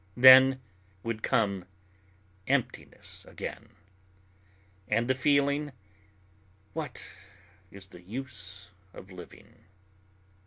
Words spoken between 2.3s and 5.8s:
emptiness again, and the feeling,